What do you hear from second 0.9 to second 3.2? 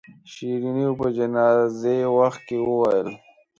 په جنازې وخت کې وویل.